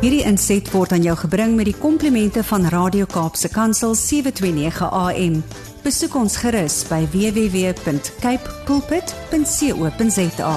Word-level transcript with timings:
Hierdie 0.00 0.22
inset 0.24 0.70
word 0.72 0.94
aan 0.96 1.02
jou 1.04 1.12
gebring 1.26 1.56
met 1.58 1.66
die 1.68 1.76
komplimente 1.76 2.40
van 2.48 2.64
Radio 2.72 3.04
Kaapse 3.04 3.50
Kansel 3.52 3.94
729 3.94 4.88
AM. 4.88 5.42
Besoek 5.84 6.14
ons 6.16 6.36
gerus 6.40 6.88
by 6.88 7.04
www.cape 7.12 8.54
pulpit.co.za. 8.64 10.54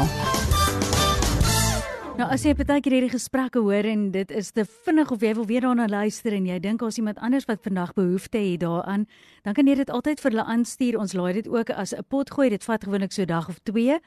Nou 2.14 2.28
as 2.30 2.44
jy 2.46 2.54
partykeer 2.56 2.94
hierdie 2.94 3.12
gesprekke 3.12 3.60
hoor 3.66 3.84
en 3.90 4.12
dit 4.14 4.32
is 4.32 4.52
te 4.56 4.64
vinnig 4.86 5.12
of 5.12 5.24
jy 5.26 5.32
wil 5.36 5.48
weer 5.50 5.66
daarna 5.66 5.88
luister 5.90 6.36
en 6.38 6.46
jy 6.46 6.60
dink 6.64 6.80
daar's 6.80 7.00
iemand 7.02 7.20
anders 7.20 7.48
wat 7.50 7.64
vandag 7.66 7.96
behoefte 7.98 8.38
het 8.38 8.62
daaraan, 8.62 9.08
dan 9.44 9.54
kan 9.58 9.68
jy 9.68 9.76
dit 9.82 9.90
altyd 9.90 10.22
vir 10.22 10.32
hulle 10.32 10.46
aanstuur. 10.56 11.00
Ons 11.02 11.18
laai 11.20 11.34
dit 11.42 11.48
ook 11.50 11.74
as 11.74 11.92
'n 11.92 12.06
pot 12.08 12.30
gooi. 12.32 12.50
Dit 12.50 12.64
vat 12.64 12.84
gewoonlik 12.84 13.12
so 13.12 13.24
'n 13.24 13.28
dag 13.28 13.50
of 13.50 13.60
2 13.64 14.00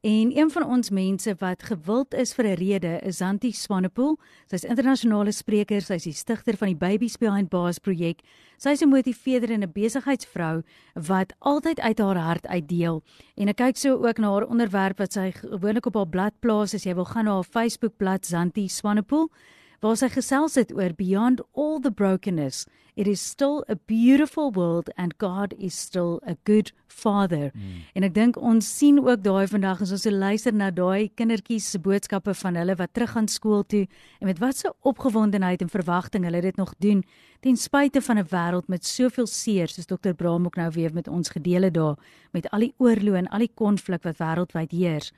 En 0.00 0.36
een 0.36 0.50
van 0.50 0.64
ons 0.64 0.90
mense 0.90 1.34
wat 1.38 1.62
gewild 1.62 2.14
is 2.14 2.34
vir 2.34 2.44
'n 2.44 2.54
rede 2.54 3.00
is 3.02 3.16
Zanti 3.16 3.52
Swanepoel. 3.52 4.18
Sy's 4.46 4.64
internasionale 4.64 5.32
spreker, 5.32 5.80
sy's 5.80 6.02
die 6.02 6.12
stigter 6.12 6.56
van 6.56 6.68
die 6.68 6.76
Babies 6.76 7.16
Behind 7.16 7.48
Bars 7.48 7.78
projek. 7.78 8.20
Sy's 8.56 8.82
'n 8.82 8.88
motiveerder 8.88 9.50
en 9.50 9.62
'n 9.62 9.72
besigheidsvrou 9.72 10.62
wat 10.94 11.32
altyd 11.38 11.80
uit 11.80 11.98
haar 11.98 12.16
hart 12.16 12.46
uitdeel. 12.46 13.02
En 13.36 13.48
ek 13.48 13.56
kyk 13.56 13.76
so 13.76 14.06
ook 14.06 14.18
na 14.18 14.30
haar 14.30 14.46
onderwerp 14.46 14.98
wat 14.98 15.12
sy 15.12 15.30
gewoonlik 15.32 15.86
op 15.86 15.94
haar 15.94 16.08
blad 16.08 16.32
plaas 16.40 16.74
as 16.74 16.84
jy 16.84 16.94
wil 16.94 17.04
gaan 17.04 17.24
na 17.24 17.34
haar 17.34 17.44
Facebook 17.44 17.96
bladsy 17.96 18.30
Zanti 18.30 18.68
Swanepoel 18.68 19.30
waar 19.80 19.96
sy 19.96 20.08
gesels 20.08 20.54
het 20.54 20.72
oor 20.72 20.94
beyond 20.96 21.42
all 21.54 21.80
the 21.80 21.90
brokenness 21.90 22.66
it 22.96 23.06
is 23.06 23.20
still 23.20 23.62
a 23.68 23.76
beautiful 23.76 24.50
world 24.50 24.88
and 24.96 25.18
god 25.18 25.52
is 25.58 25.74
still 25.74 26.20
a 26.26 26.36
good 26.44 26.72
father 26.88 27.50
mm. 27.54 27.84
en 27.94 28.06
ek 28.08 28.14
dink 28.16 28.38
ons 28.40 28.64
sien 28.78 28.98
ook 29.02 29.20
daai 29.24 29.44
vandag 29.52 29.82
as 29.84 29.92
ons 29.92 30.06
luister 30.08 30.56
na 30.56 30.70
daai 30.72 31.12
kindertjies 31.20 31.68
se 31.74 31.80
boodskappe 31.84 32.34
van 32.40 32.56
hulle 32.56 32.76
wat 32.80 32.94
terug 32.96 33.12
gaan 33.12 33.28
skool 33.28 33.66
toe 33.68 33.84
en 34.20 34.30
met 34.30 34.40
watter 34.40 34.72
opgewondenheid 34.92 35.62
en 35.62 35.72
verwagting 35.72 36.24
hulle 36.24 36.40
dit 36.48 36.56
nog 36.56 36.72
doen 36.80 37.04
ten 37.44 37.60
spyte 37.60 38.00
van 38.00 38.18
'n 38.18 38.28
wêreld 38.32 38.68
met 38.72 38.84
soveel 38.84 39.26
seer 39.26 39.68
soos 39.68 39.86
dokter 39.86 40.14
Braam 40.14 40.46
ook 40.46 40.56
nou 40.56 40.70
weer 40.70 40.92
met 40.94 41.08
ons 41.08 41.28
gedeel 41.28 41.68
het 41.68 41.74
daar 41.74 41.96
met 42.32 42.48
al 42.50 42.60
die 42.60 42.74
oorlog 42.78 43.14
en 43.14 43.28
al 43.28 43.44
die 43.44 43.54
konflik 43.54 44.02
wat 44.02 44.16
wêreldwyd 44.16 44.72
heers 44.72 45.12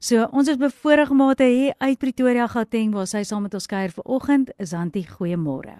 So 0.00 0.24
ons 0.32 0.48
is 0.48 0.56
bevoorreg 0.56 1.10
om 1.12 1.20
te 1.36 1.44
hê 1.44 1.72
uit 1.76 1.98
Pretoria 2.00 2.46
Gauteng 2.48 2.94
waar 2.96 3.06
sy 3.06 3.20
saam 3.28 3.42
met 3.44 3.54
ons 3.54 3.66
kuier 3.68 3.92
vanoggend. 3.92 4.48
Is 4.56 4.72
Antie, 4.72 5.04
goeiemôre. 5.04 5.74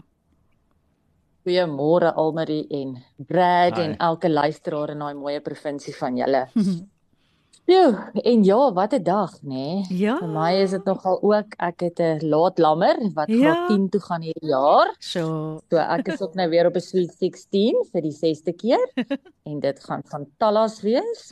Goeiemôre 1.49 2.13
Almarie 2.21 2.67
en 2.69 2.99
Brad 3.17 3.79
Hi. 3.79 3.87
en 3.87 3.97
elke 3.97 4.29
luisteraar 4.29 4.93
in 4.93 5.01
daai 5.01 5.15
mooi 5.17 5.39
provinsie 5.41 5.97
van 5.97 6.21
julle. 6.21 6.43
Jo, 7.71 7.95
en 8.27 8.43
ja, 8.45 8.73
wat 8.73 8.93
'n 8.95 9.03
dag, 9.03 9.33
nê? 9.43 9.55
Nee. 9.55 9.85
Ja. 9.89 10.17
Vir 10.19 10.29
my 10.29 10.53
is 10.63 10.71
dit 10.71 10.85
nogal 10.85 11.23
ook 11.23 11.55
ek 11.59 11.81
het 11.81 12.01
'n 12.01 12.27
laat 12.27 12.59
lammer 12.59 12.97
wat 13.15 13.29
ja. 13.29 13.37
graad 13.37 13.69
10 13.69 13.89
toe 13.89 14.01
gaan 14.01 14.23
hierdie 14.23 14.51
jaar. 14.51 14.95
So. 14.99 15.61
So 15.71 15.77
ek 15.77 16.09
is 16.09 16.21
ook 16.21 16.35
nou 16.35 16.49
weer 16.51 16.67
op 16.67 16.75
'n 16.75 16.81
sweet 16.81 17.13
16 17.19 17.75
vir 17.93 18.03
die 18.03 18.13
6ste 18.13 18.53
keer 18.53 18.87
en 19.49 19.61
dit 19.61 19.85
gaan 19.85 20.03
van 20.05 20.27
Tallas 20.39 20.81
wees. 20.83 21.31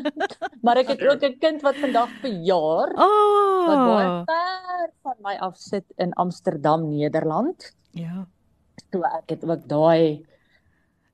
maar 0.64 0.76
ek 0.76 0.88
het 0.88 1.06
ook 1.06 1.22
'n 1.22 1.38
kind 1.38 1.62
wat 1.62 1.76
vandag 1.76 2.10
verjaar. 2.20 2.88
Oh. 2.98 3.66
Wat 3.66 3.82
baie 3.86 4.22
ver 4.24 4.90
van 5.02 5.16
my 5.22 5.36
af 5.38 5.56
sit 5.56 5.84
in 5.96 6.12
Amsterdam, 6.12 6.88
Nederland. 6.88 7.74
Ja. 7.90 8.26
So 8.90 9.02
ek 9.02 9.30
het 9.30 9.44
ook 9.44 9.68
daai 9.68 10.26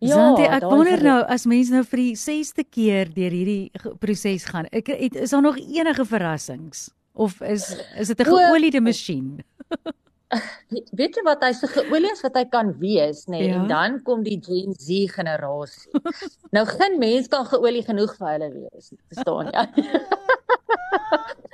Ja, 0.03 0.17
Zantie, 0.19 0.48
ek 0.50 0.64
wonder 0.67 0.98
nou 1.05 1.20
as 1.31 1.45
mense 1.47 1.70
nou 1.70 1.84
vir 1.86 2.00
die 2.00 2.14
6ste 2.19 2.64
keer 2.67 3.11
deur 3.14 3.31
hierdie 3.31 3.70
proses 4.03 4.48
gaan. 4.50 4.67
Ek 4.75 4.91
het 4.91 5.14
is 5.14 5.31
daar 5.31 5.44
nog 5.44 5.61
enige 5.62 6.06
verrassings 6.11 6.89
of 7.14 7.39
is 7.47 7.69
is 8.00 8.11
dit 8.11 8.20
'n 8.20 8.27
geoliede 8.27 8.81
masjien? 8.83 9.39
Weet 10.98 11.17
jy 11.17 11.22
wat 11.27 11.42
hy 11.44 11.53
se 11.53 11.69
geolie 11.69 12.11
is 12.11 12.22
wat 12.25 12.36
hy 12.41 12.44
kan 12.48 12.72
wees, 12.81 13.27
nê? 13.28 13.36
Nee, 13.36 13.48
ja? 13.50 13.61
En 13.61 13.69
dan 13.69 14.03
kom 14.03 14.22
die 14.25 14.41
Gen 14.41 14.72
Z 14.75 15.12
generasie. 15.12 15.93
nou 16.56 16.65
geen 16.66 16.98
mens 16.98 17.28
kan 17.28 17.47
geolie 17.47 17.84
genoeg 17.84 18.16
vir 18.16 18.28
hulle 18.32 18.50
wees, 18.56 18.93
verstaan 19.12 19.53
jy? 19.53 19.66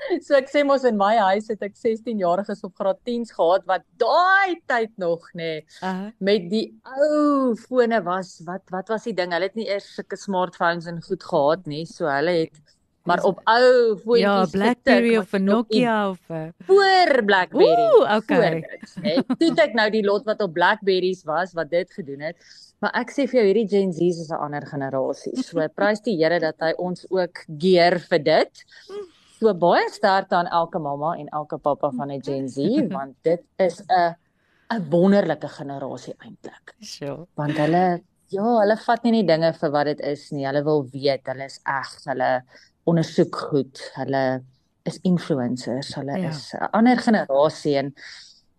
so 0.26 0.36
ek 0.38 0.50
sê 0.52 0.64
mos 0.66 0.84
in 0.88 0.96
my 1.00 1.14
huis 1.30 1.50
het 1.52 1.62
ek 1.66 1.76
16 1.76 2.22
jariges 2.22 2.64
op 2.66 2.74
graad 2.78 3.00
10s 3.08 3.34
gehad 3.36 3.66
wat 3.70 3.84
daai 4.00 4.58
tyd 4.70 4.92
nog 4.96 5.26
nê 5.34 5.42
nee, 5.42 5.66
uh 5.82 5.88
-huh. 5.88 6.08
met 6.18 6.48
die 6.50 6.66
ou 6.84 7.54
fone 7.56 8.02
was 8.04 8.40
wat 8.46 8.64
wat 8.70 8.88
was 8.88 9.04
die 9.04 9.14
ding? 9.14 9.32
Hulle 9.32 9.50
het 9.50 9.58
nie 9.58 9.68
eers 9.68 9.94
sulke 9.94 10.16
smartphones 10.16 10.86
en 10.86 11.02
goed 11.02 11.22
gehad 11.22 11.66
nie 11.66 11.84
so 11.86 12.06
hulle 12.06 12.34
het 12.44 12.60
maar 13.08 13.22
op 13.24 13.40
ou 13.44 13.96
foontjies 14.04 14.22
ja 14.22 14.46
Blackberry 14.52 15.16
of 15.16 15.32
Nokia 15.32 16.10
of 16.10 16.18
voor 16.66 17.24
Blackberry 17.24 17.88
Ooh, 17.88 18.16
okay. 18.16 18.62
nê. 19.00 19.14
Toe 19.40 19.52
ek 19.64 19.76
nou 19.78 19.88
die 19.90 20.04
lot 20.04 20.26
wat 20.28 20.42
op 20.44 20.52
Blackberries 20.52 21.24
was 21.28 21.54
wat 21.56 21.70
dit 21.72 21.92
gedoen 21.92 22.26
het. 22.28 22.36
Maar 22.84 22.92
ek 23.00 23.14
sê 23.14 23.24
vir 23.30 23.40
jou 23.40 23.46
hierdie 23.48 23.68
Gen 23.70 23.92
Z 23.96 24.20
is 24.24 24.30
'n 24.30 24.42
ander 24.44 24.66
generasie. 24.66 25.34
So 25.42 25.64
prys 25.74 26.04
die 26.04 26.18
Here 26.20 26.38
dat 26.38 26.60
hy 26.60 26.74
ons 26.76 27.06
ook 27.10 27.44
gear 27.58 27.98
vir 28.10 28.18
dit 28.18 28.64
So 29.38 29.54
baie 29.54 29.86
sterkte 29.94 30.34
aan 30.34 30.50
elke 30.50 30.80
mamma 30.82 31.14
en 31.16 31.28
elke 31.28 31.58
pappa 31.62 31.90
van 31.94 32.10
'n 32.10 32.22
Gen 32.22 32.48
Z 32.48 32.56
want 32.96 33.16
dit 33.22 33.42
is 33.56 33.80
'n 33.86 34.14
'n 34.74 34.90
wonderlike 34.90 35.48
generasie 35.48 36.14
eintlik. 36.18 36.74
Sure. 36.80 37.26
Want 37.34 37.56
hulle 37.56 38.02
ja, 38.28 38.44
hulle 38.60 38.76
vat 38.76 39.04
nie 39.04 39.12
net 39.12 39.28
dinge 39.28 39.52
vir 39.60 39.70
wat 39.70 39.88
dit 39.88 40.00
is 40.00 40.30
nie. 40.30 40.46
Hulle 40.46 40.62
wil 40.64 40.84
weet, 40.92 41.26
hulle 41.30 41.44
is 41.44 41.60
eg, 41.64 41.92
hulle 42.10 42.30
ondersoek 42.84 43.36
goed, 43.50 43.80
hulle 43.96 44.24
is 44.88 44.98
influencers, 45.02 45.94
hulle 45.94 46.18
ja. 46.18 46.28
is 46.28 46.52
'n 46.54 46.68
ander 46.72 46.98
generasie 46.98 47.76
en 47.78 47.94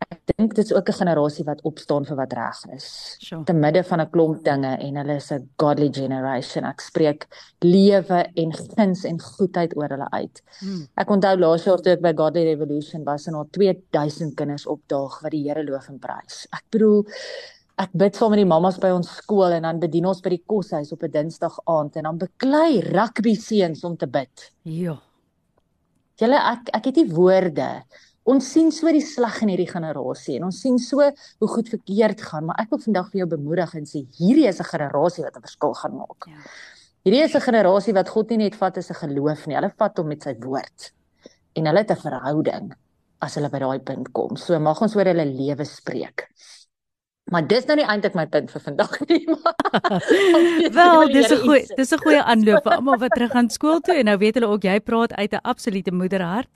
ek 0.08 0.20
dink 0.32 0.54
dit 0.56 0.64
is 0.64 0.74
ook 0.74 0.90
'n 0.90 1.00
generasie 1.02 1.44
wat 1.46 1.62
opstaan 1.68 2.06
vir 2.06 2.16
wat 2.16 2.34
reg 2.34 2.60
is. 2.76 3.18
Sure. 3.20 3.44
Te 3.44 3.54
midde 3.54 3.84
van 3.84 4.02
'n 4.02 4.10
klomp 4.10 4.44
dinge 4.44 4.78
en 4.78 4.96
hulle 4.96 5.16
is 5.16 5.32
'n 5.32 5.50
godly 5.58 5.90
generation. 5.92 6.64
Ek 6.64 6.80
spreek 6.82 7.28
lewe 7.60 8.20
en 8.36 8.54
guns 8.54 9.04
en 9.04 9.20
goedheid 9.20 9.76
oor 9.76 9.90
hulle 9.90 10.10
uit. 10.10 10.42
Hmm. 10.60 10.88
Ek 10.96 11.10
onthou 11.10 11.36
laas 11.38 11.64
jaar 11.64 11.82
toe 11.82 11.94
ek 11.94 12.02
by 12.02 12.14
Godly 12.14 12.44
Revolution 12.44 13.04
was 13.04 13.28
en 13.28 13.36
al 13.36 13.48
2000 13.52 14.36
kinders 14.36 14.66
opdaag 14.66 15.22
wat 15.22 15.32
die 15.32 15.44
Here 15.44 15.64
loof 15.64 15.90
en 15.90 16.00
prys. 16.00 16.48
Ek 16.52 16.64
bedoel 16.72 17.06
Ek 17.80 17.94
bid 17.94 18.16
saam 18.16 18.32
met 18.32 18.42
die 18.42 18.46
mammas 18.46 18.78
by 18.78 18.90
ons 18.92 19.08
skool 19.22 19.54
en 19.56 19.64
dan 19.64 19.80
bedien 19.80 20.06
ons 20.06 20.20
by 20.22 20.30
die 20.30 20.44
koshuis 20.46 20.92
op 20.92 21.04
'n 21.04 21.12
Dinsdag 21.12 21.60
aand 21.66 21.96
en 21.96 22.04
dan 22.04 22.18
beklei 22.18 22.82
rugby 22.82 23.36
seuns 23.36 23.84
om 23.84 23.96
te 23.96 24.06
bid. 24.08 24.52
Ja. 24.64 25.00
Julle 26.20 26.36
ek 26.36 26.70
ek 26.74 26.86
het 26.86 26.96
nie 26.96 27.08
woorde 27.08 27.84
ons 28.30 28.52
sien 28.54 28.72
so 28.72 28.92
die 28.94 29.04
sleg 29.04 29.42
in 29.44 29.54
hierdie 29.54 29.70
generasie 29.70 30.38
en 30.38 30.50
ons 30.50 30.60
sien 30.62 30.78
so 30.82 31.02
hoe 31.02 31.50
goed 31.50 31.70
verkeerd 31.70 32.22
gaan, 32.22 32.46
maar 32.46 32.60
ek 32.62 32.70
wil 32.74 32.84
vandag 32.84 33.08
vir 33.12 33.24
jou 33.24 33.30
bemoedig 33.38 33.74
en 33.80 33.88
sê 33.90 34.04
hierdie 34.20 34.48
is 34.48 34.60
'n 34.60 34.72
generasie 34.74 35.24
wat 35.24 35.38
'n 35.38 35.46
verskil 35.48 35.74
gaan 35.74 35.96
maak. 35.98 36.28
Ja. 36.28 36.38
Hierdie 37.06 37.24
is 37.24 37.36
'n 37.36 37.42
generasie 37.42 37.94
wat 37.94 38.10
God 38.10 38.30
nie 38.30 38.38
net 38.38 38.56
vat 38.56 38.78
as 38.78 38.92
'n 38.92 39.02
geloof 39.02 39.48
nie, 39.48 39.56
hulle 39.56 39.72
vat 39.78 39.98
hom 39.98 40.08
met 40.08 40.24
sy 40.24 40.36
woord. 40.40 40.92
En 41.56 41.66
hulle 41.66 41.80
het 41.80 41.92
'n 41.92 41.96
verhouding 41.96 42.76
as 43.22 43.36
hulle 43.36 43.50
by 43.50 43.60
daai 43.60 43.80
punt 43.80 44.12
kom. 44.12 44.38
So 44.38 44.60
mag 44.60 44.82
ons 44.82 44.96
oor 44.96 45.06
hulle 45.06 45.26
lewe 45.26 45.66
spreek. 45.66 46.28
Maar 47.32 47.48
dis 47.48 47.66
nou 47.70 47.76
nie 47.78 47.86
eintlik 47.86 48.16
my 48.18 48.26
punt 48.28 48.52
vir 48.54 48.64
vandag 48.66 48.96
nie. 49.10 49.20
Wel, 50.78 51.12
dis 51.14 51.32
'n 51.32 51.42
goeie 51.44 51.66
dis 51.78 51.94
'n 51.94 52.02
goeie 52.06 52.24
aanloop 52.24 52.64
vir 52.64 52.78
almal 52.78 52.98
wat 53.04 53.14
terug 53.18 53.32
gaan 53.32 53.50
skool 53.50 53.80
toe 53.80 53.98
en 54.00 54.10
nou 54.10 54.18
weet 54.18 54.40
hulle 54.40 54.50
ook 54.54 54.64
jy 54.64 54.80
praat 54.80 55.14
uit 55.14 55.34
'n 55.34 55.44
absolute 55.44 55.92
moederhart. 55.92 56.50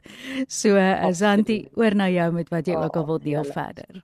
So, 0.47 0.77
Azanti, 0.77 1.59
eh, 1.65 1.77
oor 1.77 1.95
na 1.95 2.09
jou 2.09 2.31
met 2.31 2.49
wat 2.49 2.65
jy 2.67 2.75
ook 2.75 2.97
al 2.97 3.05
wil 3.05 3.19
deel 3.19 3.43
verder. 3.43 4.03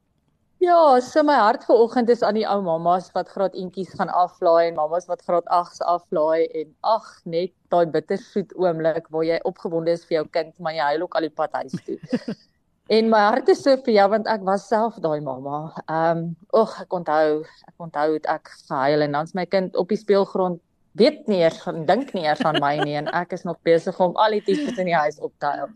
Ja, 0.60 1.00
so 1.00 1.24
my 1.24 1.36
hart 1.40 1.64
vanoggend 1.64 2.10
is 2.10 2.22
aan 2.22 2.36
die 2.36 2.48
ou 2.48 2.62
mammas 2.62 3.06
wat 3.16 3.30
graad 3.32 3.54
eentjies 3.56 3.94
gaan 3.96 4.10
aflaai 4.12 4.68
en 4.68 4.76
mammas 4.76 5.06
wat 5.08 5.22
graad 5.24 5.46
8s 5.48 5.80
aflaai 5.80 6.48
en 6.62 6.76
ag 6.82 7.06
net 7.24 7.54
daai 7.72 7.86
bittersoet 7.88 8.52
oomblik 8.60 9.08
waar 9.08 9.24
jy 9.24 9.40
opgewonde 9.48 9.96
is 9.96 10.04
vir 10.10 10.18
jou 10.18 10.26
kind, 10.28 10.52
maar 10.60 10.76
jy 10.76 10.90
huil 10.92 11.08
ook 11.08 11.16
al 11.16 11.30
die 11.30 11.38
pad 11.42 11.56
huis 11.62 11.78
toe. 11.86 11.98
En 12.90 13.10
my 13.10 13.20
hart 13.22 13.50
is 13.54 13.60
so 13.62 13.78
vir 13.86 13.94
jou 14.00 14.08
want 14.16 14.28
ek 14.32 14.42
was 14.48 14.64
self 14.70 14.96
daai 15.04 15.20
mamma. 15.22 15.60
Ehm, 15.86 16.24
um, 16.24 16.24
ag 16.58 16.72
ek 16.82 16.96
onthou, 16.98 17.44
ek 17.70 17.86
onthou 17.86 18.08
het 18.16 18.26
ek 18.26 18.50
gehuil 18.66 19.06
en 19.06 19.18
dan's 19.18 19.36
my 19.38 19.46
kind 19.46 19.76
op 19.78 19.94
die 19.94 20.00
speelgrond 20.00 20.58
weet 20.98 21.28
nie 21.30 21.44
eers 21.44 21.60
van 21.62 21.84
dink 21.86 22.10
nie 22.16 22.26
eers 22.26 22.42
aan 22.50 22.58
my 22.64 22.72
nie 22.82 22.96
en 22.98 23.08
ek 23.14 23.36
is 23.38 23.46
nog 23.46 23.60
besig 23.68 24.00
om 24.02 24.16
al 24.18 24.34
die 24.36 24.42
tipies 24.48 24.80
in 24.82 24.90
die 24.90 24.98
huis 24.98 25.20
op 25.22 25.32
te 25.38 25.52
huil. 25.54 25.70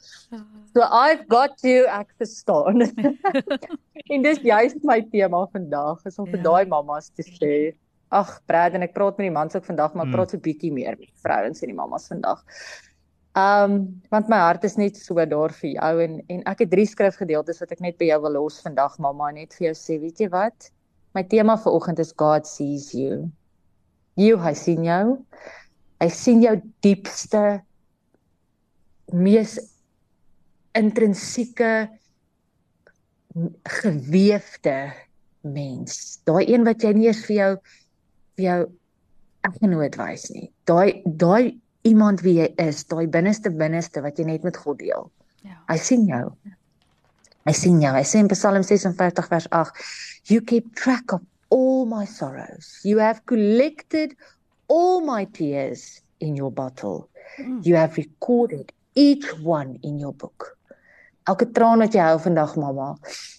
So 0.74 0.82
I've 0.84 1.28
got 1.30 1.62
you 1.62 1.86
ek 1.86 2.10
verstaan. 2.18 2.88
en 4.14 4.26
dis 4.26 4.42
juist 4.42 4.82
my 4.84 5.00
tema 5.14 5.44
vandag 5.54 6.02
is 6.10 6.18
om 6.18 6.26
vir 6.32 6.42
ja. 6.42 6.48
daai 6.50 6.72
mammas 6.74 7.12
te 7.14 7.26
sê. 7.28 7.54
Ag, 8.14 8.40
Brad 8.50 8.74
en 8.78 8.86
ek 8.86 8.98
praat 8.98 9.18
met 9.18 9.30
die 9.30 9.36
mans 9.38 9.56
ook 9.58 9.66
vandag, 9.66 9.94
maar 9.94 10.10
mm. 10.10 10.18
praat 10.18 10.34
so 10.34 10.42
bietjie 10.42 10.74
meer 10.74 10.98
met 11.00 11.14
vrouens 11.22 11.62
en 11.62 11.72
die 11.72 11.78
mammas 11.78 12.10
vandag. 12.10 12.42
Ehm 13.34 13.72
um, 13.72 14.02
want 14.12 14.30
my 14.30 14.38
hart 14.38 14.64
is 14.64 14.76
net 14.78 14.98
so 14.98 15.16
daar 15.26 15.54
vir 15.58 15.72
jou 15.74 15.94
en 16.04 16.20
en 16.30 16.42
ek 16.52 16.60
het 16.66 16.70
drie 16.70 16.86
skrifgedeeltes 16.86 17.60
wat 17.64 17.72
ek 17.74 17.80
net 17.82 17.98
by 17.98 18.12
jou 18.12 18.20
wil 18.22 18.36
los 18.38 18.60
vandag 18.62 19.00
mamma 19.02 19.32
net 19.34 19.56
vir 19.58 19.72
jou 19.72 19.76
sê 19.80 19.98
weet 20.02 20.22
jy 20.22 20.28
wat 20.30 20.70
my 21.18 21.24
tema 21.24 21.56
vir 21.58 21.74
oggend 21.74 22.00
is 22.00 22.14
God 22.18 22.46
sees 22.46 22.92
you. 22.94 23.32
You 24.18 24.38
hy 24.38 24.54
sien 24.58 24.86
jou. 24.86 25.18
Hy 26.02 26.10
sien 26.14 26.44
jou 26.44 26.56
diepste 26.86 27.64
mees 29.14 29.58
intrinsieke 30.78 31.74
geweefde 33.82 34.78
mens. 35.42 36.20
Daai 36.26 36.46
een 36.50 36.66
wat 36.66 36.86
jy 36.86 36.94
nie 36.98 37.10
eens 37.10 37.26
vir 37.26 37.38
jou 37.38 37.52
vir 38.38 38.46
jou 38.46 38.60
eggenoot 39.50 39.98
wys 39.98 40.30
nie. 40.34 40.50
Daai 40.70 41.02
daai 41.06 41.54
iemand 41.88 42.24
wie 42.24 42.38
jy 42.40 42.50
is, 42.64 42.84
daai 42.88 43.08
binneste 43.12 43.52
binneste 43.52 44.04
wat 44.04 44.20
jy 44.20 44.28
net 44.28 44.44
met 44.48 44.58
God 44.58 44.80
deel. 44.80 45.10
Ja. 45.44 45.58
Hy 45.68 45.78
sien 45.82 46.06
jou. 46.08 46.26
Hy 47.44 47.54
sien 47.58 47.82
jou. 47.84 47.92
Hy 47.92 48.04
sê 48.08 48.22
in 48.24 48.32
Psalm 48.32 48.64
56 48.64 49.28
vers 49.30 49.48
8, 49.52 49.84
"You 50.32 50.42
keep 50.42 50.74
track 50.76 51.14
of 51.14 51.22
all 51.50 51.86
my 51.86 52.06
sorrows. 52.06 52.80
You 52.84 53.00
have 53.00 53.26
collected 53.26 54.16
all 54.68 55.02
my 55.02 55.26
tears 55.26 56.02
in 56.20 56.36
your 56.36 56.52
bottle. 56.52 57.10
Mm. 57.38 57.66
You 57.66 57.76
have 57.76 57.98
recorded 57.98 58.72
each 58.96 59.28
one 59.44 59.78
in 59.82 60.00
your 60.00 60.14
book." 60.14 60.58
Elke 61.28 61.52
traan 61.52 61.80
wat 61.80 61.94
jy 61.94 62.02
hou 62.04 62.20
vandag, 62.20 62.56
mamma. 62.56 62.98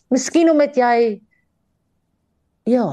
Miskien 0.08 0.50
omdat 0.50 0.76
jy 0.76 1.20
ja, 2.64 2.86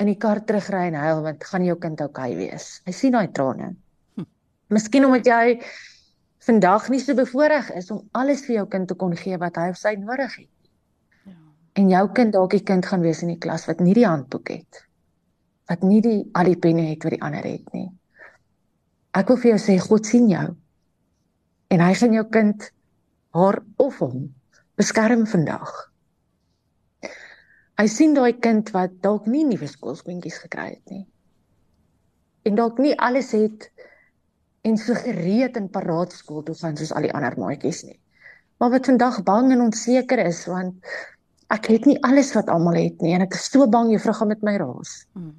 in 0.00 0.06
die 0.06 0.18
kar 0.20 0.42
terugry 0.44 0.88
en 0.90 0.98
huil 0.98 1.22
want 1.24 1.44
gaan 1.44 1.64
jou 1.64 1.76
kind 1.80 2.00
oukei 2.00 2.32
okay 2.32 2.36
wees. 2.36 2.80
Hy 2.84 2.92
sien 2.92 3.12
daai 3.16 3.30
trane. 3.32 3.74
Miskien 4.72 5.04
omdat 5.04 5.28
jy 5.28 5.58
vandag 6.44 6.88
nie 6.92 7.00
so 7.00 7.16
bevoorreg 7.16 7.70
is 7.78 7.90
om 7.92 8.02
alles 8.12 8.44
vir 8.46 8.58
jou 8.60 8.66
kind 8.72 8.88
te 8.88 8.96
kon 9.00 9.14
gee 9.16 9.38
wat 9.40 9.56
hy 9.60 9.70
of 9.72 9.80
sy 9.80 9.94
nodig 10.00 10.36
het. 10.42 10.70
Ja. 11.28 11.36
En 11.80 11.90
jou 11.92 12.04
kind 12.16 12.34
dalk 12.36 12.56
die 12.56 12.64
kind 12.64 12.86
gaan 12.86 13.04
wees 13.04 13.22
in 13.24 13.32
die 13.32 13.40
klas 13.40 13.66
wat 13.68 13.80
nie 13.84 13.96
die 13.96 14.06
handboek 14.06 14.52
het. 14.52 14.84
Wat 15.70 15.84
nie 15.84 16.02
die 16.04 16.20
al 16.36 16.52
die 16.52 16.60
penne 16.60 16.88
het 16.90 17.04
wat 17.04 17.16
die 17.16 17.22
ander 17.24 17.48
het 17.48 17.72
nie. 17.76 17.88
Ek 19.14 19.30
wil 19.30 19.40
vir 19.40 19.54
jou 19.54 19.60
sê 19.62 19.78
God 19.80 20.06
sien 20.08 20.28
jou. 20.32 20.46
En 21.72 21.80
hy 21.80 21.92
gaan 21.96 22.16
jou 22.16 22.24
kind 22.30 22.68
haar 23.34 23.60
of 23.82 23.98
hom 24.02 24.28
beskerm 24.78 25.24
vandag. 25.30 25.70
Hy 27.78 27.86
sien 27.90 28.14
daai 28.14 28.36
kind 28.38 28.70
wat 28.74 29.00
dalk 29.02 29.26
nie 29.26 29.42
nuwe 29.46 29.66
skoolskoentjies 29.70 30.38
gekry 30.44 30.68
het 30.76 30.92
nie. 30.92 31.04
En 32.46 32.58
dalk 32.58 32.78
nie 32.82 32.94
alles 33.02 33.32
het 33.34 33.70
en 34.64 34.76
so 34.80 34.96
gereed 34.96 35.56
en 35.60 35.68
paraat 35.68 36.12
skool 36.16 36.42
toe 36.44 36.54
gaan 36.56 36.76
soos 36.80 36.92
al 36.96 37.04
die 37.06 37.12
ander 37.12 37.36
maatjies 37.40 37.82
nie. 37.84 37.98
Maar 38.58 38.70
wat 38.76 38.88
vandag 38.88 39.18
bang 39.26 39.52
en 39.52 39.66
onseker 39.66 40.22
is 40.24 40.44
want 40.48 40.94
ek 41.52 41.68
het 41.68 41.88
nie 41.88 41.98
alles 42.08 42.32
wat 42.36 42.48
almal 42.48 42.78
het 42.80 43.02
nie 43.04 43.12
en 43.16 43.26
ek 43.26 43.36
is 43.36 43.50
so 43.50 43.68
bang 43.68 43.92
juffrou 43.92 44.14
gaan 44.16 44.32
met 44.32 44.46
my 44.46 44.56
raas. 44.62 44.94
Mm. 45.12 45.34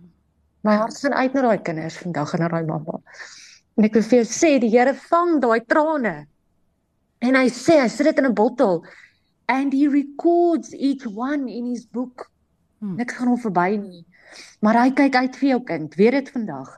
My 0.66 0.78
hart 0.82 1.00
gaan 1.02 1.18
uit 1.18 1.34
na 1.34 1.48
daai 1.48 1.66
kinders 1.66 1.98
vandag 2.02 2.36
en 2.38 2.46
na 2.46 2.52
daai 2.54 2.70
mamma. 2.70 3.02
En 3.76 3.90
ek 3.90 3.98
wil 3.98 4.06
vir 4.06 4.22
jou 4.22 4.30
sê 4.30 4.56
die 4.62 4.72
Here 4.74 4.94
vang 5.10 5.40
daai 5.44 5.66
trane. 5.66 6.16
En 7.26 7.38
hy 7.38 7.48
sê 7.50 7.80
hy 7.82 7.90
sit 7.90 8.08
dit 8.10 8.22
in 8.22 8.30
'n 8.30 8.38
bottel 8.38 8.84
and 9.50 9.74
he 9.74 9.88
records 9.88 10.74
each 10.74 11.06
one 11.06 11.50
in 11.50 11.66
his 11.74 11.86
book. 11.86 12.30
Hmm. 12.80 12.96
Niks 12.98 13.18
gaan 13.18 13.34
hom 13.34 13.42
verby 13.42 13.78
nie. 13.78 14.06
Maar 14.62 14.84
hy 14.84 14.90
kyk 14.92 15.16
uit 15.16 15.36
vir 15.42 15.50
jou 15.50 15.62
kind. 15.64 15.96
Weet 15.96 16.12
dit 16.12 16.30
vandag. 16.34 16.78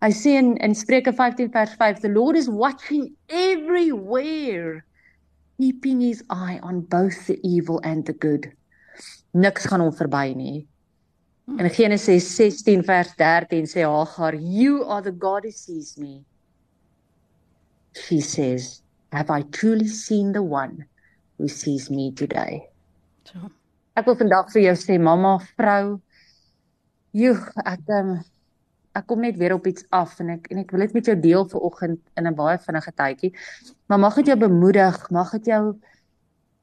Hy 0.00 0.10
sê 0.16 0.36
in 0.38 0.56
in 0.64 0.74
Spreuke 0.74 1.12
15 1.12 1.50
vers 1.52 1.74
5, 1.74 2.00
"The 2.00 2.08
Lord 2.08 2.36
is 2.36 2.48
watching 2.48 3.16
everywhere, 3.28 4.84
keeping 5.58 6.00
his 6.00 6.24
eye 6.30 6.58
on 6.62 6.80
both 6.80 7.26
the 7.26 7.38
evil 7.42 7.80
and 7.84 8.06
the 8.06 8.12
good." 8.12 8.52
Niks 9.34 9.66
gaan 9.66 9.80
hom 9.80 9.92
verby 9.92 10.34
nie. 10.34 10.66
In. 11.46 11.68
Genesis 11.68 12.26
16 12.28 12.82
vers 12.82 13.12
13 13.14 13.66
sê 13.66 13.84
Hagar, 13.84 14.34
"You 14.34 14.84
are 14.84 15.02
the 15.02 15.12
God 15.12 15.44
who 15.44 15.50
sees 15.50 15.98
me." 15.98 16.24
She 17.92 18.20
says, 18.20 18.82
"Have 19.12 19.30
I 19.30 19.42
truly 19.42 19.86
seen 19.88 20.32
the 20.32 20.42
one 20.42 20.86
who 21.40 21.48
sees 21.48 21.88
me 21.90 22.12
today. 22.12 22.68
Ek 23.96 24.06
wil 24.06 24.16
vandag 24.20 24.52
vir 24.52 24.66
jou 24.68 24.76
sê 24.76 24.98
mamma, 25.00 25.38
vrou, 25.56 25.94
joe, 27.16 27.38
ek 27.64 27.92
um, 27.96 28.10
ek 28.98 29.06
kom 29.06 29.22
net 29.22 29.38
weer 29.38 29.54
op 29.54 29.66
iets 29.70 29.84
af 29.94 30.18
en 30.22 30.34
ek 30.34 30.48
en 30.50 30.62
ek 30.64 30.72
wil 30.74 30.82
dit 30.84 30.94
met 30.96 31.10
jou 31.10 31.16
deel 31.20 31.46
vir 31.52 31.64
oggend 31.68 32.00
in 32.18 32.26
'n 32.26 32.34
baie 32.34 32.58
vinnige 32.58 32.92
tydjie. 32.92 33.32
Maar 33.86 33.98
mag 33.98 34.14
dit 34.14 34.26
jou 34.26 34.36
bemoedig, 34.36 35.10
mag 35.10 35.30
dit 35.30 35.46
jou 35.46 35.78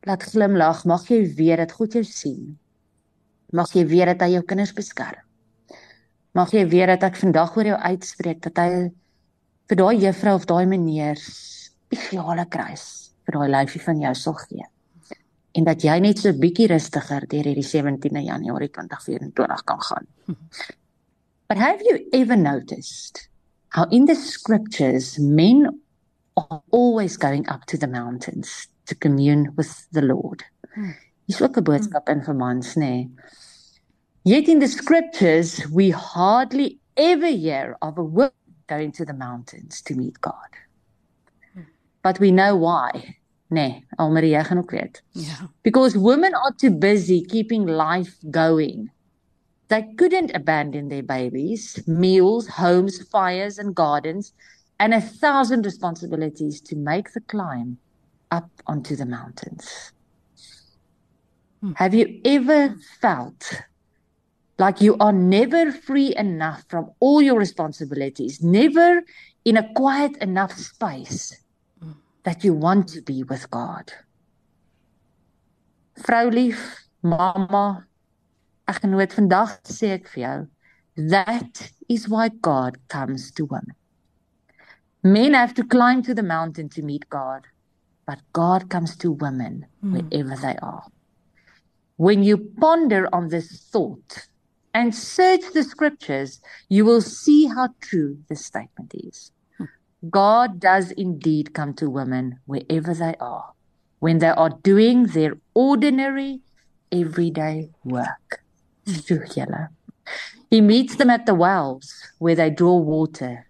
laat 0.07 0.23
glimlag, 0.23 0.85
mag 0.85 1.07
jy 1.07 1.35
weet 1.35 1.57
dat 1.57 1.71
God 1.71 1.93
jou 1.93 2.03
sien. 2.03 2.57
Mag 3.51 3.71
jy 3.73 3.85
weet 3.85 4.05
dat 4.05 4.21
hy 4.21 4.33
jou 4.33 4.43
kinders 4.43 4.73
beskerm. 4.73 5.23
Mag 6.33 6.51
jy 6.51 6.67
weet 6.67 6.87
dat 6.87 7.03
ek 7.03 7.15
vandag 7.15 7.55
oor 7.57 7.65
jou 7.65 7.77
uitspreek 7.77 8.41
dat 8.41 8.57
hy 8.57 8.91
vir 9.67 9.77
daai 9.77 9.97
juffrou 9.99 10.35
of 10.35 10.45
daai 10.45 10.65
meneer 10.65 11.15
spesiale 11.15 12.45
kruis 12.45 13.13
vir 13.25 13.39
daai 13.39 13.49
lyfie 13.49 13.81
van 13.81 13.99
jou 13.99 14.13
sal 14.15 14.33
gee. 14.33 14.65
En 15.53 15.63
dat 15.63 15.81
jy 15.81 15.99
net 15.99 16.19
so 16.19 16.31
bietjie 16.33 16.67
rustiger 16.67 17.25
deur 17.27 17.43
hierdie 17.43 17.65
17de 17.65 18.21
Januarie 18.21 18.69
2024 18.69 19.63
kan 19.63 19.81
gaan. 19.81 20.07
But 21.47 21.57
have 21.57 21.81
you 21.81 22.09
ever 22.11 22.35
noticed 22.35 23.29
how 23.69 23.85
in 23.85 24.05
the 24.05 24.15
scriptures 24.15 25.17
men 25.17 25.79
are 26.35 26.61
always 26.71 27.15
going 27.15 27.47
up 27.47 27.65
to 27.67 27.77
the 27.77 27.87
mountains 27.87 28.67
to 28.87 28.95
commune 28.95 29.53
with 29.55 29.87
the 29.91 30.01
Lord? 30.01 30.43
Hmm. 30.75 30.91
Dis 31.27 31.41
ook 31.41 31.57
'n 31.57 31.63
boodskap 31.63 32.07
hmm. 32.07 32.17
in 32.17 32.23
vir 32.23 32.35
mans, 32.35 32.75
nê. 32.75 32.83
Nee. 32.83 33.09
Yet 34.23 34.47
in 34.47 34.59
the 34.59 34.67
scriptures 34.67 35.63
we 35.71 35.91
hardly 35.91 36.79
ever 36.95 37.31
hear 37.31 37.77
of 37.79 37.97
a 37.97 38.03
woman 38.03 38.55
going 38.67 38.91
to 38.91 39.05
the 39.05 39.13
mountains 39.13 39.81
to 39.81 39.95
meet 39.95 40.19
God. 40.19 40.51
Hmm. 41.53 41.71
But 42.01 42.19
we 42.19 42.31
know 42.31 42.55
why. 42.55 43.17
Nee, 43.49 43.85
Almarie, 43.95 44.35
jy 44.35 44.43
gaan 44.43 44.57
ook 44.57 44.71
weet. 44.71 45.03
Yeah. 45.11 45.47
Because 45.61 45.97
women 45.97 46.33
are 46.33 46.53
too 46.55 46.71
busy 46.71 47.21
keeping 47.25 47.69
life 47.69 48.17
going. 48.31 48.91
They 49.69 49.83
couldn't 49.97 50.31
abandon 50.33 50.89
their 50.89 51.03
babies, 51.03 51.85
meals, 51.87 52.47
homes, 52.47 53.05
fires 53.09 53.57
and 53.57 53.75
gardens 53.75 54.33
and 54.79 54.93
a 54.93 55.01
thousand 55.01 55.65
responsibilities 55.65 56.61
to 56.61 56.75
make 56.75 57.13
the 57.13 57.21
climb 57.21 57.77
up 58.31 58.49
onto 58.65 58.95
the 58.95 59.05
mountains. 59.05 59.91
Hmm. 61.61 61.73
Have 61.75 61.93
you 61.93 62.21
ever 62.23 62.75
felt 63.01 63.61
like 64.59 64.81
you 64.81 64.97
are 64.99 65.13
never 65.13 65.71
free 65.71 66.15
enough 66.15 66.63
from 66.67 66.91
all 66.99 67.21
your 67.21 67.37
responsibilities, 67.37 68.41
never 68.41 69.03
in 69.45 69.57
a 69.57 69.73
quiet 69.73 70.17
enough 70.17 70.53
space 70.53 71.35
that 72.23 72.43
you 72.43 72.53
want 72.53 72.89
to 72.89 73.01
be 73.01 73.23
with 73.23 73.49
God. 73.51 73.93
Vrou 75.99 76.31
lief, 76.31 76.75
mamma, 78.67 78.75
ek 78.75 78.81
genoot 78.83 79.13
vandag 79.15 79.49
sê 79.63 79.93
ek 79.95 80.07
vir 80.13 80.23
jou, 80.23 80.47
that 81.09 81.71
is 81.89 82.07
why 82.09 82.29
God 82.29 82.77
comes 82.89 83.31
to 83.31 83.45
women. 83.45 83.75
Men 85.03 85.33
have 85.33 85.53
to 85.55 85.63
climb 85.63 86.01
to 86.03 86.13
the 86.13 86.23
mountain 86.23 86.69
to 86.69 86.81
meet 86.81 87.09
God, 87.09 87.43
but 88.05 88.19
God 88.33 88.69
comes 88.69 88.97
to 88.97 89.11
women 89.11 89.65
mm. 89.83 89.93
wherever 89.93 90.35
they 90.35 90.57
are. 90.61 90.83
When 91.97 92.23
you 92.23 92.37
ponder 92.59 93.07
on 93.13 93.29
this 93.29 93.69
thought 93.71 94.27
and 94.73 94.93
search 94.93 95.41
the 95.53 95.63
scriptures, 95.63 96.41
you 96.69 96.85
will 96.85 97.01
see 97.01 97.47
how 97.47 97.69
true 97.81 98.17
this 98.27 98.45
statement 98.45 98.93
is. 98.93 99.31
God 100.09 100.59
does 100.59 100.91
indeed 100.91 101.53
come 101.53 101.73
to 101.75 101.89
women 101.89 102.39
wherever 102.45 102.93
they 102.93 103.15
are, 103.19 103.53
when 103.99 104.19
they 104.19 104.29
are 104.29 104.51
doing 104.61 105.07
their 105.07 105.37
ordinary, 105.55 106.41
everyday 106.91 107.71
work. 107.83 108.43
He 110.49 110.61
meets 110.61 110.95
them 110.95 111.09
at 111.09 111.25
the 111.25 111.35
wells 111.35 111.93
where 112.19 112.35
they 112.35 112.49
draw 112.49 112.77
water 112.77 113.47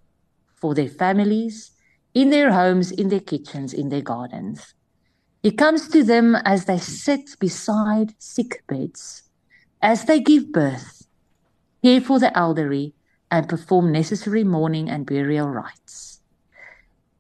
for 0.56 0.74
their 0.74 0.89
families, 0.89 1.72
in 2.13 2.32
their 2.32 2.51
homes, 2.51 2.91
in 2.91 3.10
their 3.10 3.20
kitchens, 3.20 3.74
in 3.74 3.89
their 3.89 4.01
gardens. 4.01 4.74
He 5.44 5.51
comes 5.51 5.88
to 5.89 6.03
them 6.03 6.36
as 6.36 6.65
they 6.65 6.79
sit 6.79 7.39
beside 7.39 8.15
sick 8.17 8.63
beds, 8.67 9.24
as 9.82 10.06
they 10.06 10.20
give 10.20 10.51
birth, 10.51 11.06
care 11.84 12.01
for 12.01 12.20
the 12.20 12.36
elderly, 12.36 12.96
and 13.29 13.48
perform 13.48 13.91
necessary 13.91 14.44
mourning 14.44 14.89
and 14.89 15.06
burial 15.06 15.50
rites. 15.50 16.22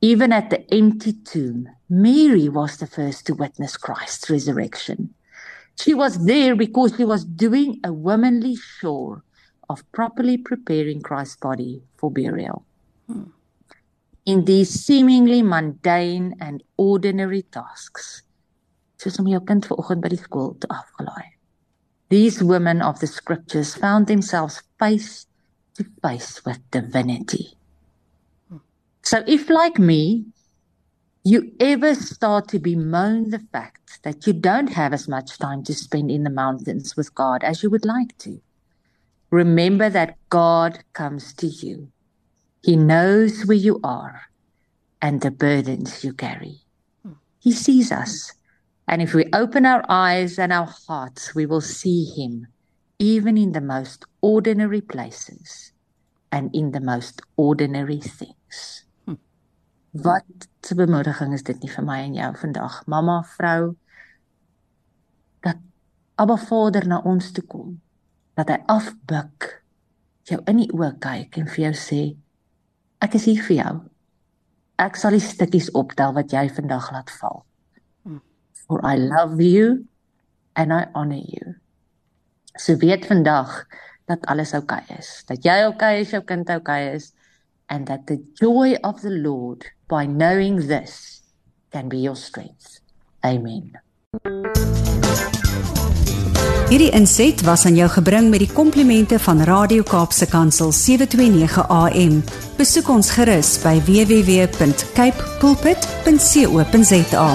Even 0.01 0.31
at 0.31 0.49
the 0.49 0.73
empty 0.73 1.13
tomb, 1.13 1.69
Mary 1.89 2.49
was 2.49 2.77
the 2.77 2.87
first 2.87 3.27
to 3.27 3.35
witness 3.35 3.77
Christ's 3.77 4.29
resurrection. 4.29 5.13
She 5.79 5.93
was 5.93 6.25
there 6.25 6.55
because 6.55 6.95
she 6.97 7.05
was 7.05 7.23
doing 7.23 7.79
a 7.83 7.93
womanly 7.93 8.57
chore 8.79 9.23
of 9.69 9.89
properly 9.91 10.37
preparing 10.37 11.01
Christ's 11.01 11.37
body 11.37 11.83
for 11.97 12.09
burial. 12.11 12.65
Hmm. 13.07 13.31
In 14.25 14.45
these 14.45 14.69
seemingly 14.69 15.41
mundane 15.41 16.35
and 16.41 16.63
ordinary 16.77 17.43
tasks, 17.43 18.23
soos 18.97 19.19
om 19.19 19.29
jou 19.29 19.39
kind 19.45 19.63
vanoggend 19.63 20.01
by 20.01 20.09
die 20.11 20.19
skool 20.19 20.55
te 20.59 20.67
afgelaai. 20.73 21.37
These 22.09 22.43
women 22.43 22.81
of 22.81 22.99
the 22.99 23.07
scriptures 23.07 23.75
found 23.75 24.07
themselves 24.07 24.63
face 24.79 25.27
to 25.75 25.85
face 26.01 26.43
with 26.45 26.59
divinity. 26.71 27.57
So 29.03 29.23
if 29.27 29.49
like 29.49 29.79
me, 29.79 30.25
you 31.27 31.51
ever 31.59 31.93
start 31.93 32.47
to 32.47 32.59
bemoan 32.59 33.31
the 33.31 33.39
fact 33.51 34.01
that 34.03 34.25
you 34.25 34.31
don't 34.31 34.69
have 34.69 34.93
as 34.93 35.09
much 35.09 35.37
time 35.37 35.61
to 35.65 35.73
spend 35.73 36.09
in 36.09 36.23
the 36.23 36.29
mountains 36.29 36.95
with 36.95 37.13
God 37.13 37.43
as 37.43 37.61
you 37.61 37.69
would 37.69 37.83
like 37.83 38.17
to, 38.19 38.41
remember 39.29 39.89
that 39.89 40.15
God 40.29 40.79
comes 40.93 41.33
to 41.35 41.47
you. 41.47 41.91
He 42.63 42.77
knows 42.77 43.45
where 43.45 43.57
you 43.57 43.81
are 43.83 44.21
and 45.01 45.19
the 45.19 45.31
burdens 45.31 46.03
you 46.03 46.13
carry. 46.13 46.61
He 47.39 47.51
sees 47.51 47.91
us. 47.91 48.33
And 48.87 49.01
if 49.01 49.13
we 49.13 49.25
open 49.33 49.65
our 49.65 49.83
eyes 49.89 50.39
and 50.39 50.53
our 50.53 50.73
hearts, 50.87 51.35
we 51.35 51.45
will 51.45 51.61
see 51.61 52.05
Him 52.05 52.47
even 52.99 53.37
in 53.37 53.51
the 53.51 53.61
most 53.61 54.05
ordinary 54.21 54.81
places 54.81 55.73
and 56.31 56.55
in 56.55 56.71
the 56.71 56.79
most 56.79 57.21
ordinary 57.35 57.99
things. 57.99 58.85
Wat 59.91 60.25
'n 60.71 60.75
bemoediging 60.75 61.33
is 61.33 61.43
dit 61.43 61.59
nie 61.61 61.71
vir 61.71 61.83
my 61.83 61.99
en 62.03 62.13
jou 62.13 62.35
vandag, 62.35 62.85
mamma, 62.85 63.23
vrou, 63.23 63.75
dat 65.41 65.57
Abba 66.15 66.37
Vader 66.37 66.87
na 66.87 66.99
ons 66.99 67.31
toe 67.31 67.43
kom, 67.43 67.81
dat 68.33 68.49
hy 68.49 68.57
afbuk, 68.65 69.63
jou 70.23 70.41
in 70.45 70.57
die 70.57 70.71
oë 70.73 70.91
kyk 70.99 71.37
en 71.37 71.47
vir 71.47 71.63
jou 71.63 71.73
sê, 71.73 72.01
ek 72.99 73.15
is 73.15 73.25
hier 73.25 73.43
vir 73.43 73.57
jou. 73.57 73.75
Ek 74.77 74.95
sal 74.95 75.11
die 75.11 75.23
stukkies 75.23 75.71
optel 75.73 76.13
wat 76.13 76.31
jy 76.31 76.49
vandag 76.49 76.91
laat 76.91 77.09
val. 77.21 77.45
Hm. 78.03 78.19
For 78.67 78.83
I 78.85 78.97
love 78.97 79.41
you 79.41 79.87
and 80.55 80.73
I 80.73 80.85
honor 80.93 81.21
you. 81.21 81.55
So 82.57 82.75
weet 82.75 83.05
vandag 83.05 83.65
dat 84.05 84.25
alles 84.25 84.53
oukei 84.53 84.81
okay 84.83 84.97
is. 84.97 85.23
Dat 85.27 85.45
jy 85.45 85.63
oukei 85.65 85.73
okay 85.73 86.01
is, 86.01 86.11
jou 86.11 86.21
kind 86.21 86.49
oukei 86.49 86.59
okay 86.87 86.95
is 86.95 87.13
and 87.69 87.87
that 87.87 88.07
the 88.07 88.19
joy 88.39 88.75
of 88.83 89.01
the 89.01 89.09
Lord 89.09 89.65
by 89.87 90.05
knowing 90.05 90.67
this 90.67 91.21
can 91.71 91.89
be 91.89 91.97
your 91.97 92.15
strength. 92.15 92.79
Amen. 93.25 93.79
Hierdie 96.67 96.89
inset 96.91 97.41
was 97.47 97.63
aan 97.65 97.77
jou 97.79 97.87
gebring 97.87 98.27
met 98.27 98.41
die 98.43 98.49
komplimente 98.51 99.15
van 99.23 99.39
Radio 99.47 99.85
Kaapse 99.87 100.27
Kansel 100.27 100.73
729 100.75 101.63
AM. 101.71 102.19
Besoek 102.59 102.91
ons 102.91 103.11
gerus 103.15 103.55
by 103.63 103.79
www.cape 103.87 105.31
pulpit.co.za. 105.39 107.29